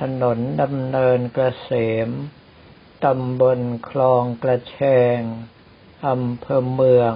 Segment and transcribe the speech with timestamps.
[0.00, 1.70] ถนนดำเนินกระเส
[2.06, 2.08] ม
[3.04, 4.78] ตำบลคลองกระแช
[5.18, 5.20] ง
[6.08, 7.14] อำเภอเมือง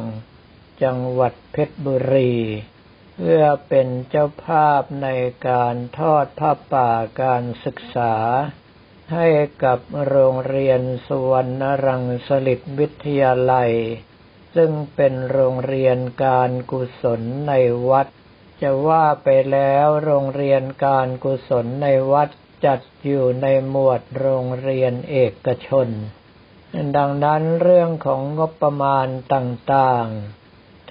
[0.82, 2.32] จังหวัดเพชรบุรี
[3.14, 5.08] เพื่อเป็นเจ้าภาพใน
[5.48, 6.90] การทอดผ้าป่า
[7.22, 8.14] การศึกษา
[9.12, 9.29] ให้
[9.64, 13.72] กับโรงเรียนสวรรณรังสลิตวิทยาลัย
[14.54, 17.53] ซึ่งเป็นโรงเรียนการกุศลใน
[17.89, 18.06] วัด
[18.62, 22.29] จะว่าไปแล้วโรงเรียนการกุศลในวัด
[22.64, 25.89] จัดอยู่ในหมวดโรงเรียนเอกชน
[26.96, 30.42] ดังนั้นเรื่องของงบประมาณต่างๆ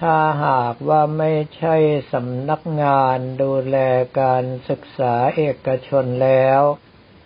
[0.06, 1.76] ถ้าหากว่าไม่ใช่
[2.12, 3.76] สำนักงานดูแล
[4.20, 6.60] การศึกษาเอกชนแล้ว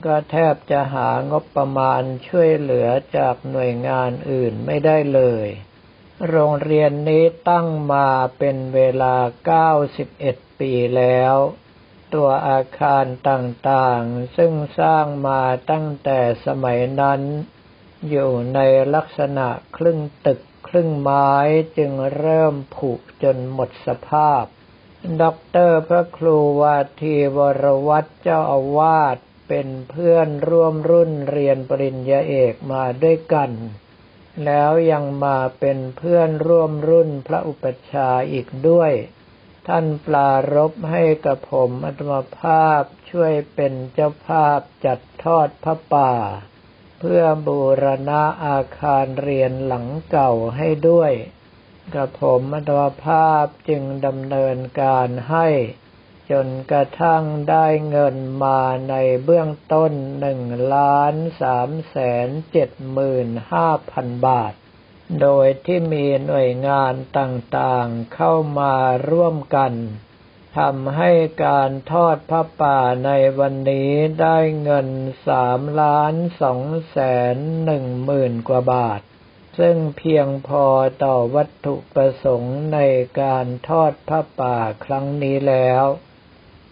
[0.04, 5.48] ก็แทบจะหางบประมาณช่วยเหลือจากหน่วยงานอื่นไม่ได้เลย
[6.28, 9.14] โรงเรียนนี้ตั้งมาเป็นเวลา
[9.86, 11.34] 91 ปีแล้ว
[12.14, 17.20] ตัวอาคารต่างๆ ซึ่งสร้างมาตั้งแต่สมัยนั้น
[18.10, 18.60] อยู่ใน
[18.94, 20.40] ลักษณะครึ่งตึก
[20.78, 21.32] ครึ่งไม้
[21.78, 24.44] จึงเริ่มผุจนหมดสภาพ
[25.22, 29.16] ด็อกเตอร์พระครูวาทีวรวัตเจ้าอาวาส
[29.48, 33.50] เป็นเพื่อนร่วมรุ่นเรียนปริญญาเอกมาด้วยกัน
[34.44, 38.92] แล้วยังมาเป็นเพื่อนร่วมรุ่นพระอุปัชฌาย์อีกด้วย
[39.68, 46.12] ท่านปรารภให้กับผมอาตมภาพาพช่วยเป็นเจ้าภาพจัดทอดพระป่า
[46.98, 51.12] เพื่อบูรณะอาคารเรียนหลังเก่าให้ด้วย
[51.94, 55.48] กระผมอัตวภาพจึงดำเนินการให้
[56.30, 60.40] จนกระทั่งได้เงินมาในเบื้องต้นหนึ่ง
[60.74, 64.52] ล้านสามแสนเจ็ดหมื่นห้าพันบาท
[65.20, 68.74] โดยที่มีหน่วยงานต่างๆเข้ามา
[69.10, 69.72] ร่วมกัน
[70.58, 71.10] ทำให้
[71.44, 74.88] การทอดพระป่าในวันนี้ได้เงิน
[75.26, 76.98] สามล้านสองแส
[77.34, 79.00] นหนึ่งหมื่นกว่าบาท
[79.58, 80.66] ซึ่งเพียงพอ
[81.04, 82.78] ต่อวัตถุประสงค์ใน
[83.20, 85.84] การทอดพระป่าครั้งนี้แล้ว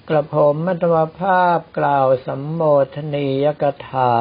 [0.09, 2.62] กระผมมัตมภาพกล่าวสัมโม
[2.95, 4.16] ทนียกถา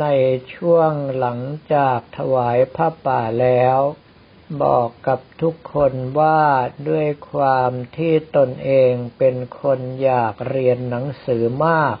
[0.00, 0.06] ใน
[0.54, 1.40] ช่วงหลัง
[1.74, 3.80] จากถวายพระป่าแล้ว
[4.62, 6.42] บอกกับทุกคนว่า
[6.88, 11.96] ด้วยความที่ตนเองเป็นคนอยากเรียนหนังสือมาก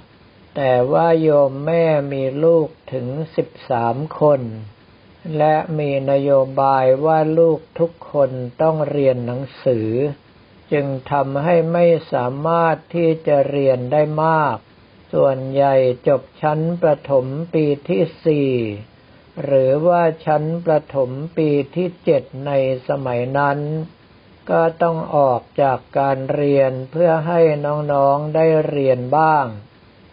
[0.56, 4.40] แต่ว่าโยมแม่มีลูกถึงสิบสามคน
[5.38, 8.30] และมีนโยบายว่าลูกทุกคน
[8.62, 9.90] ต้องเรียนหนังสือ
[10.72, 14.56] จึงทำให้ไม่สามารถที่จะเรียนได้มาก
[15.12, 15.74] ส่วนใหญ่
[16.08, 18.50] จบชั้นประถมปีที่สี่
[19.44, 22.52] หรือว่าชั้นประถมปีที่เจ็ดใน
[22.88, 23.58] สมัยนั้น
[24.50, 27.40] ก็ต้องออกจากการเรียนเพื่อให้
[27.92, 29.46] น้องๆได้เรียนบ้าง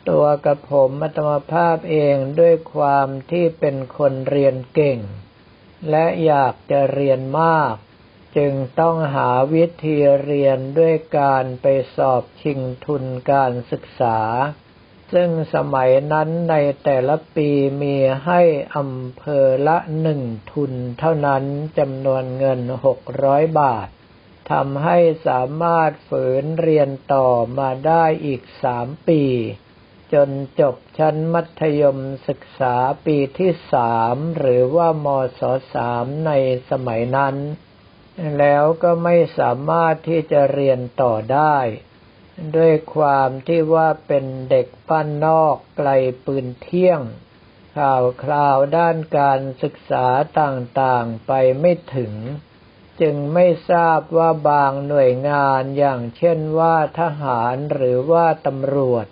[0.09, 4.99] ตัวกระผมมัตมภาพเองด้วยความที่เป็นคนเรียนเก่ง
[5.89, 7.73] และอยากจะเรียนมาก
[8.37, 14.19] จึงต้องหาวิธีเรียนด้วยการไปสอบชิงทุนการศึกษา
[15.13, 17.49] ซึ่งสมัยนั้นในแต่ละปี
[17.81, 18.41] มีให้
[18.77, 21.43] อำเภอละหนึ่งทุนเท่านั้น
[21.79, 23.87] จำนวนเงินหกร้อยบาท
[24.51, 24.97] ทำให้
[25.27, 29.23] สามารถฝืนเรียนต่อมาได้อีกสามปี
[30.13, 30.29] จน
[30.59, 31.97] จบชั้นมัธยม
[32.27, 32.75] ศึกษา
[33.05, 35.07] ปีที่สามหรือว่าม
[35.39, 35.41] ศ
[35.73, 36.31] สามใน
[36.69, 37.35] สมัยนั้น
[38.39, 41.57] แล้วก็ไม่สามารถที่จะเรียนต่อได้
[42.55, 45.89] ด้วยความที่ว่าเป็นเด็กปั้นนอกไกล
[46.25, 47.01] ปืนเที่ยง
[47.77, 50.07] ข่าวคราวด้านการศึกษา
[50.39, 52.13] ต่างๆไปไม่ถึง
[53.01, 59.05] จึงไม่ทราบว่าบางหน่วยงานอย่างเช่นว่าทหารหรือว่าตำรวจ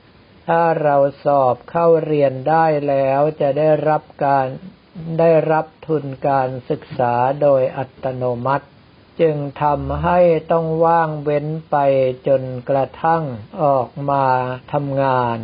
[0.48, 4.48] ถ้าเราสอบเข้าเรียนได้แล้วจะได้รับการ
[5.20, 8.68] ได้รับทุนการศึกษาโดยอัตโนมัติ
[9.20, 10.20] จึงทำให้
[10.52, 11.76] ต้องว่างเว้นไป
[12.28, 13.24] จนกระทั่ง
[13.64, 14.26] ออกมา
[14.74, 15.38] ทำงาน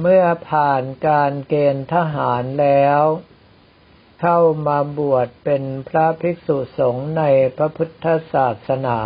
[0.00, 3.02] เมื่อผ่านการเกณฑ์ทหารแล้ว
[4.20, 7.22] เข้ามาบวชเป็นพระภิกษุสงฆ์ใน
[7.56, 9.00] พระพุทธศาสนา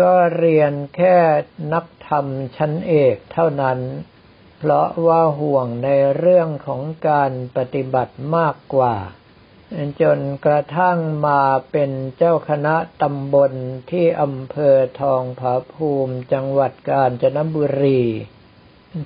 [0.00, 1.16] ก็เรียนแค่
[1.72, 3.80] นักธรรมชั้นเอกเท่านั้น
[4.58, 8.94] เพราะว่าห่วงในเรื่องของการปฏิบัติมากกว่า
[10.02, 13.52] จนกระทั่งมาเป็นเจ้าคณะตำบล
[13.90, 18.02] ที่อำเภอทองผาภูมิจังหวัดกาญจนบุรี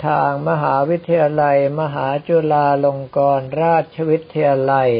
[0.06, 4.90] ทางมหาวิทยาลัยมหาจุฬาลงกรณราชวิทยาลัย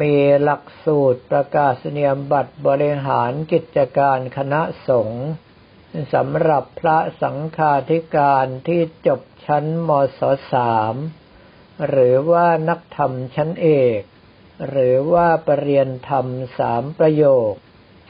[0.00, 5.26] มีหลักสูตรประกาศนียบัตรบริหารกิจการคณะสงฆ์
[6.14, 10.20] สำหรับพระสังฆาธิการที่จบชั้นมศ
[10.52, 10.94] สาม
[11.88, 13.68] หรือว่านักธรรมชั้นเอ
[13.98, 14.00] ก
[14.68, 16.26] หรือว่าปรริญญาธรรม
[16.58, 17.52] สามประโยค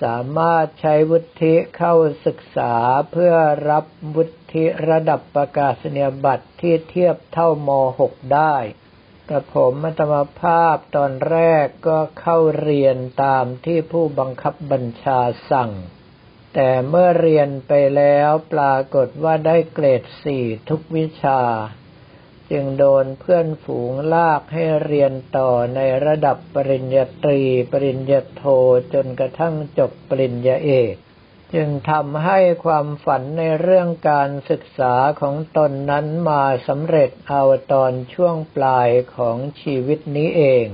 [0.02, 1.94] สามารถใช้วุฒิเข้า
[2.26, 2.74] ศึกษา
[3.12, 3.34] เพื่อ
[3.70, 3.84] รับ
[4.14, 7.70] วุฒิระดับประกาศนียบัตรที่เทียบเท่าม
[8.00, 8.56] 6ได้
[9.28, 15.20] กระผมมัตมภาพตอนแรกก็เข้าเรียนตามที่ผู้บังคับบัญชา
[15.50, 15.72] สั่ง
[16.54, 21.40] แต่เมื่อเรียนไปแล้วปรากฏว่าได้เกรดสี่ทุกวิชา
[22.50, 28.44] จึงโดนเพื่อนฝูงลากให้เรียนต่อในระดับปริญญาตรี ปริญญาโท
[28.94, 30.94] จนกระทั่งจบปริญญาเอก
[31.54, 40.66] จึงทำให้ความฝันในเรื่องการศึกษาของตนนั้นมาสำเร็จเอาตอนช่วงปลายของชีวิตนี้เอง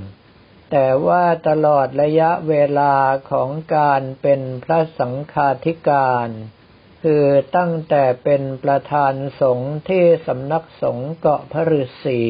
[0.70, 2.94] แต่ว่าตลอดระยะเวลา
[3.30, 6.28] ของการเป็นพระสังฆาธิการ
[7.02, 7.26] คือ
[7.56, 12.22] ตั้งแต่เป็นประธานสงฆ์ที่สำนักสงฆ์เกาะพระฤาษี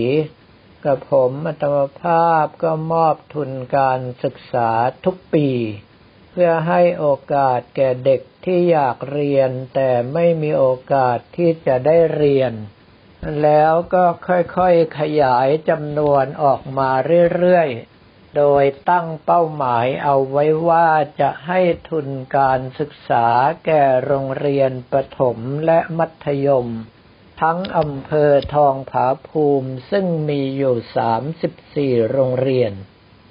[0.85, 4.71] กับผมอัตมภาพก็มอบทุนการศึกษา
[5.05, 5.49] ทุกปี
[6.31, 12.53] เพื่อให้โอกาสแก่เด็กที่อยากเรียน แต่ไม่มีโอกาสที่จะได้เรียน
[13.43, 16.91] แล้วก็ค่อยๆขยายจำนวนออกมา
[17.37, 17.92] เรื่อยๆ
[18.37, 20.89] โดยตั้งเป้าหมายเอาไว้ว่า
[21.21, 23.27] จะให้ทุนการศึกษา
[23.67, 26.69] แก่โรงเรียนประถมและมัธยม
[27.43, 30.77] ทั้งอำเภอทองผาภูมิซึ่งมีอยู่
[31.99, 32.73] 34 โรงเรียน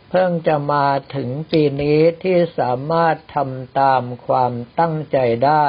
[0.10, 5.68] เพิ่งจะมาถึงปีนี้ที่สามารถทำตามความตั้งใจได้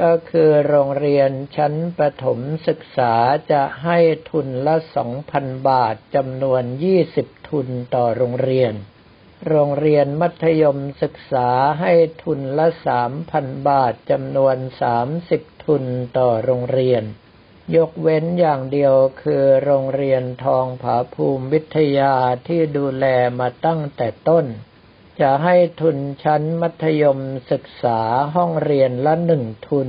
[0.00, 2.38] ก็คือโรงเรียนชั้นประถม
[2.68, 3.14] ศึกษา
[3.52, 3.98] จะให้
[4.30, 4.76] ทุนละ
[5.20, 6.62] 2,000 บาทจำนวน
[7.06, 8.74] 20 ทุนต่อโรงเรียน
[9.48, 11.48] โรงเรียนมัธยมศึกษา
[11.80, 11.92] ให้
[12.22, 15.84] ทุนละสามพันบาทจำนวนสามสิบทุน
[16.18, 17.02] ต่อโรงเรียน
[17.76, 22.14] ยกเว้นอย่างเดียวคือโรงเรียนทองผาภูมิวิทยา
[22.48, 23.06] ที่ดูแล
[23.38, 24.46] มาตั้งแต่ต้น
[25.20, 27.20] จะให้ทุนชั้นมัธยม
[27.50, 28.00] ศึกษา
[28.34, 29.88] ห้องเรียนละหนึ่งทุน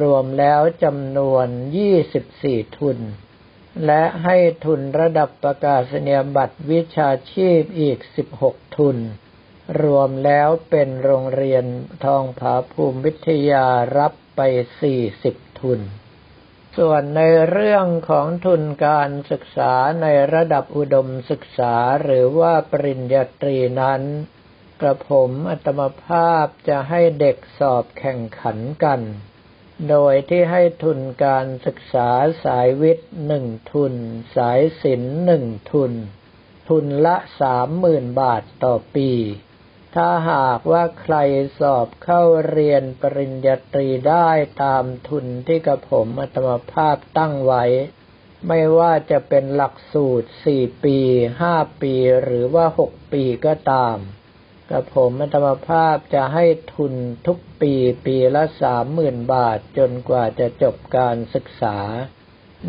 [0.00, 1.46] รวมแล้วจำนวน
[1.76, 2.98] ยี่สิบสี่ทุน
[3.86, 7.98] และให้ทุนระดับประกาศนียบัตรวิชาชีพอีก
[8.38, 8.96] 16 ทุน
[9.82, 11.64] รวมแล้วเป็นโรงเรียน
[12.04, 13.66] ทองผาภูมิวิทยา
[13.98, 14.40] รับไป
[15.00, 15.80] 40 ทุน
[16.78, 24.02] ส่วนในเรื่องของทุนการศึกษาในระดับอุดมศึกษาหรือว่าปริญญาตรีนั้น
[24.80, 29.00] กระผมอัตมภาพจะให้เด็กสอบแข่งขันกัน
[29.88, 32.10] โดยที่ให้ทุนการศึกษา
[32.44, 33.94] สายวิทย์หนึ่งทุน
[34.36, 35.92] สายศิลป์หนึ่งทุน
[36.68, 39.10] ทุนละสามหมื่นบาทต่อปี
[39.96, 41.16] ถ้าหากว่าใคร
[41.60, 44.28] สอบเข้าเรียนปริญญาตรีได้
[44.62, 47.64] ตามทุนที่กระผมอัตมภาพตั้งไว้
[48.48, 50.98] ไม่ว่าจะเป็นหลักสูตรสี่ปี
[51.42, 53.96] ห้าปี หรือว่าหกปีก็ตาม
[54.70, 56.44] กับผมธรรมภาพจะให้
[56.74, 56.94] ทุน
[57.26, 57.74] ทุกปี
[58.06, 61.78] ปีละสามหมื่นบาทจนกว่าจะจบการศึกษา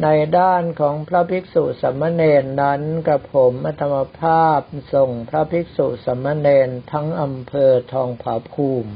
[0.04, 0.08] ใน
[0.40, 4.62] ด้านของพระภิกษุสัมมเนนนั้นกับผมธรรมภาพ
[4.94, 8.92] ส่งพระภิกษุสัมมเนนทั้งอำเภอทองผาภูมิ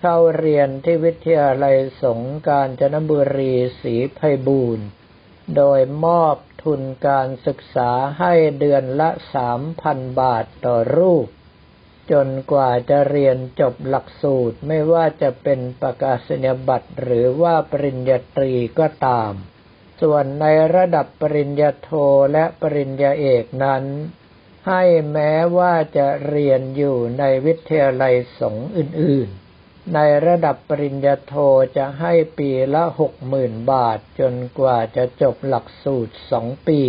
[0.00, 4.86] เข้าเรียนที่วิทยาลัยสงการจนบุรีศรีไพบูรณ์
[5.56, 11.26] โดยมอบทุนการศึกษาให้เดือนละสามพันบาทต่อรูป
[12.12, 19.34] จนกว่าจะเรียนจบหลักสูตรไม่ว่าจะเป็นประกาศนียบัตรหรือว่าปริญญาตรีก็ตาม
[20.00, 21.90] ส่วนในระดับปริญญาโท
[22.32, 23.84] และปริญญาเอกนั้น
[24.68, 29.28] ให้แม้ว่าจะเรียนอยู่ในวิทยาลัยสงฆ์อื่น
[29.60, 31.34] ๆ ในระดับปริญญาโท
[31.76, 36.82] จะให้ปีละหกหมื่นบาทจนกว่าจะจบหลักสูตรสองปี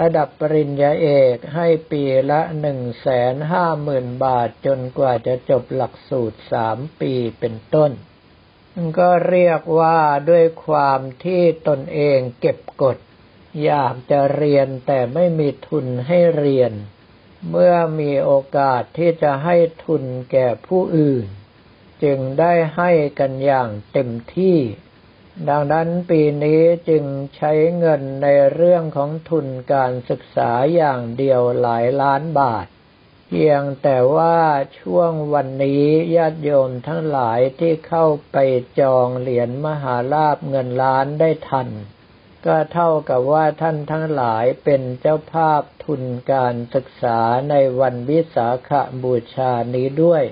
[0.00, 7.90] ระดับปริญญาเอกให้ปีละหนึ่งแสนห้าหมื่นบาทจนกว่าจะจบหลักสูตรสามปีเป็นต้น
[8.98, 9.98] ก็เรียกว่า
[10.30, 12.96] ด้วยความที่ตนเองเก็บกด
[13.64, 16.72] อยากจะเรียนแต่ไม่มีทุนให้เรียน
[17.50, 21.26] เมื่อมีโอกาสที่จะให้ทุนแก่ผู้อื่น
[22.02, 24.58] จึงได้ให้กันอย่างเต็มที่
[25.48, 27.04] ดังนั้นปีนี้จึง
[27.36, 32.66] ใช้เงินในเรื่องของทุนการศึกษาอย่างเดียวหลายล้านบาท
[33.32, 34.38] พียงแต่ว่า
[34.80, 35.84] ช่วงวันนี้
[36.16, 38.36] ญาติโยมทั้งหลายที่เข้าไป
[38.80, 41.68] จองเหรียญมหาลาบเงินล้านได้ทัน
[42.46, 47.20] ก็เท่ากับว่าท่านทั้งหลายเป็นเจ้าภาพทุนการศึกษา
[47.50, 48.70] ในวันวิสาข
[49.02, 50.24] บูชานี้ด้วย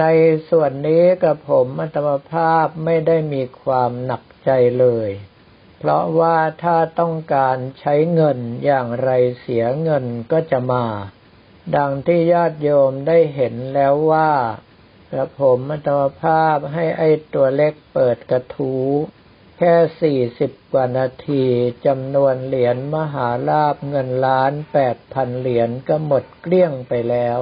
[0.00, 0.04] ใน
[0.50, 5.10] ส่วนนี้กับผมอัตมภาพไม่ได้มีความหนักใจเลย
[5.78, 9.10] เพราะว่าถ้าต้องการใช้เงินอย่างไร
[9.40, 10.84] เสียเงินก็จะมา
[11.76, 14.32] ดังที่ญาติโยมได้เห็นแล้วว่า
[15.12, 18.74] กระผมอัตมภาพให้ไอ้ตัวเล็กเปิดกระทู
[19.58, 21.44] แค่สี่สิบกว่านาที
[21.86, 27.38] จำนวนเหรียญมหาลาบเงินล้านแปดพันเหรียญก็หมดเกลี้ยงไปแล้ว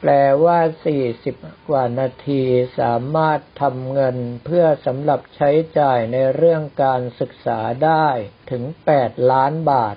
[0.00, 0.10] แปล
[0.44, 1.36] ว่าสี่สิบ
[1.68, 2.42] กว่านาที
[2.78, 8.08] สามารถทำเงินเพื่อสำหรับใช้จ่ายในเรื่องการศึกษาได้
[8.50, 9.96] ถึงแปดล้านบาท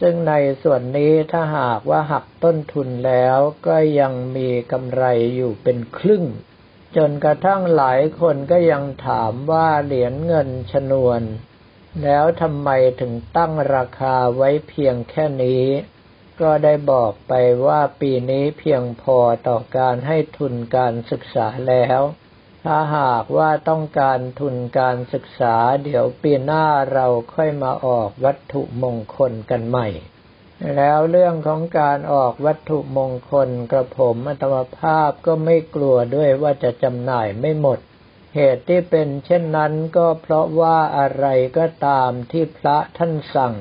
[0.00, 5.04] ซึ่งในส่วนนี้ถ้าหากว่าหักต้นทุนแล้วก็ยังมีกำไร
[5.36, 6.24] อยู่เป็นครึ่ง
[6.96, 11.22] จนกระทั่งหลายคนก็ยังถามว่าเหรียญเงินชนวน
[12.02, 15.64] แล้วทำไมถึงตั้งราคาไว้เพียงแค่นี้
[16.40, 17.32] ก็ได้บอกไป
[17.66, 22.00] ว่าปีนี้เพียงพอต่อการให้ทุนการศึกษาแล้ว
[22.70, 29.88] ถ้าหากว่าต้องการทุนการศึกษาเดี๋ยวปีหน้าเราค่อยมาออกวัตถุมงคลกันใหม่
[30.76, 37.78] แล้วเรื่องของการออกวัตถุมงคลกระผมอัตมภาพก็ไม่กลัวด้วยว่าจะจำหน่ายไม่หมด
[38.34, 41.26] เหตุที่เป็นเช่นนั้นก็เพราะว่าอะไร
[41.58, 43.54] ก็ตามที่พระท่านสั่ง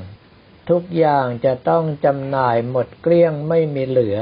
[0.69, 4.19] ทุกอย่างจะต้องจำหน่ายหมดเกลี้ยงไม่มีเหลือ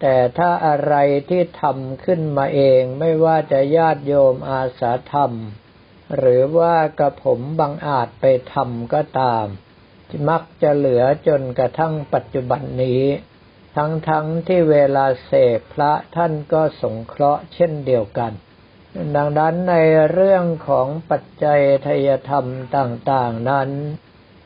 [0.00, 0.94] แต่ถ้าอะไร
[1.30, 9.46] ที่ทำขึ้นมาเองไม่ว่าจะญาติโยมอาสาทำหรือว่ากระผมบังอาจไปทำก็ตาม
[10.28, 13.02] มักจะเหลือจนกระทั่งปัจจุบันนี้
[13.76, 14.10] ทั้งๆท
[14.46, 18.32] ที่เวลาเสพพระท่านก็สงเคราะห์เช่นเดียวกัน
[19.16, 19.74] ดังนั้นใน
[20.12, 23.70] เรื่องของปัจจัยทยธรรมต่างๆนั้น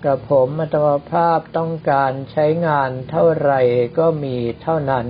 [0.05, 3.53] กระผมอัตมภาพต้องการใช้งานเท่าไร
[3.99, 5.07] ก็มีเท่านั้น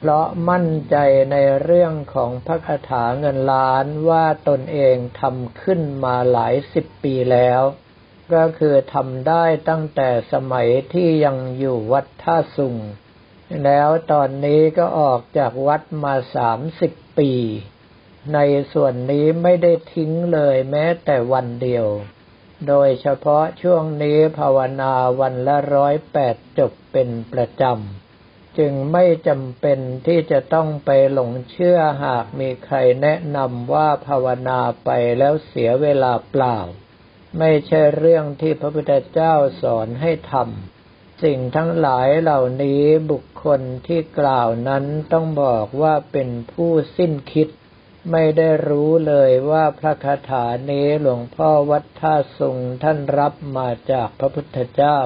[0.00, 0.96] เพราะมั่นใจ
[1.32, 7.62] ในเรื่องของพระคาถาเงินล้านว่าตนเองทำขึ้นมาหลายสิบปีแล้ว
[8.32, 12.76] ก็คือทำได้ตั้งแต่สมัยที่ยังอยู่วัดท่าสุง
[13.64, 17.32] แล้วตอนนี้ก็ออกจากวัดมาสามสิบปี
[18.34, 18.38] ใน
[18.72, 21.86] ส่วนนี้ไม่ได้ทิ้งเลยแม้แต่วันเดียว
[22.68, 28.07] โดยเฉพาะช่วงนี้ภาวนาวันละร้อยแปดจบเป็นประจำ
[28.58, 36.58] จึงไม่จำเป็นที่จะต้องไปหลงเชื่อหากมีใครแนะนำว่าภาวนาไปแล้วเสียเวลาเปล่า
[37.38, 47.48] ไม่ใช่เรื่องที่พระพุทธเจ้าสอนให้ทำสิ่งทั้งหลายเหล่านี้บุคคลที่กล่าวนั้นต้องบอกว่าเป็นผู้สิ้นคิด
[48.10, 54.98] ไม่ได้รู้เลยว่าพระคาถานี้หลวงพ่อวัดท่าสุงท่านรับมาจากพระพุทธเจ้า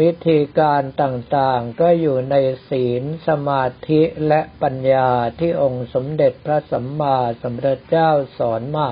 [0.00, 2.36] วิธีการต่างๆ ก็อยู่ใน
[2.68, 8.90] ศีลสมาธิและปัญญาที่องค์สมเด็จพระสัมมาสัมพุทธเจ้าสอนมา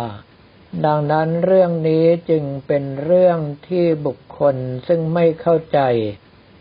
[0.86, 4.56] ดังนั้นเรื่องนี้จึงเป็นเรื่องที่บุคคล
[4.88, 5.80] ซึ่งไม่เข้าใจ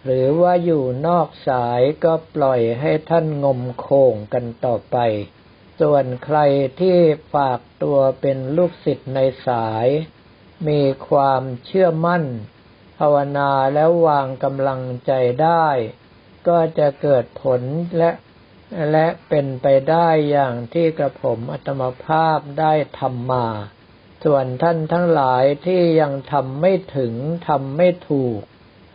[0.06, 4.98] หรือว่าอยู่นอกสายก็ปล่อยให้ท่านงมโคงกันต่อไป
[5.82, 6.40] ส่วนใคร
[6.80, 6.98] ที่
[7.34, 9.88] ฝากตัวเป็นลูกศิษย์ในสาย
[10.68, 12.24] มีความเชื่อมั่น
[13.00, 15.12] ภาวนาแล้ววางกำลังใจ
[15.44, 15.68] ได้
[16.48, 17.62] ก็จะเกิดผล
[17.98, 18.12] และ
[18.92, 23.48] และเป็นไปได้อย่างที่กระผมอัตมภาพได้ทำมา
[24.24, 27.14] ส่วนท่านทั้งหลายที่ยังทำไม่ถึง
[27.48, 28.40] ทำไม่ถูก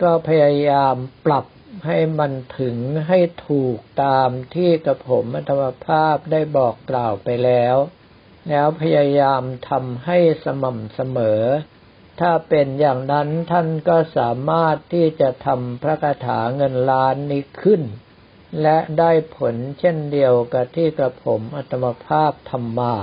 [0.02, 0.94] ก็พยายาม
[1.26, 1.46] ปรับ
[1.86, 2.76] ให้มันถึง
[3.08, 7.76] ให้ถูกตามที่กระผมอัตมภาพได้บอกกล่าวไปแล้ว
[8.48, 11.42] แล้วพยายามทำให้สม่ำเสมอ
[12.20, 17.82] ถ้าเป็นอย่างนั้นท่านก็สามารถที่จะทำพระคาถาเงินล้านนี้ขึ้น
[18.62, 22.96] และได้ผลเช่นเดียวกับที่กระผมอัตมภาพทำมา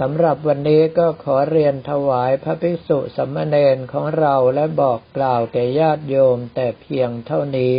[0.00, 7.78] สำหรับวันนี้ก็ขอเรียนถวายพระภิกษุสัมมเนนของเราและบอกกล่าวแก่ญาติโยมแต่เพียงเท่านี้